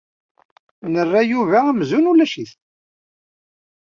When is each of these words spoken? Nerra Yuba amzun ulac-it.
Nerra 0.93 1.21
Yuba 1.31 1.57
amzun 1.69 2.09
ulac-it. 2.11 2.51